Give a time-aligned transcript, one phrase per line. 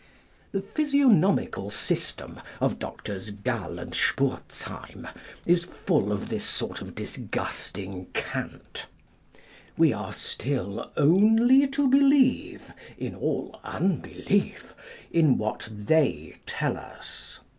[0.51, 3.29] The Physiognomical System of Drs.
[3.43, 5.07] Gall and Spurzheim
[5.45, 8.87] is full of this sort of disgusting cant.
[9.77, 17.39] We are still only to believe in all unbelief â€" in what they tell us.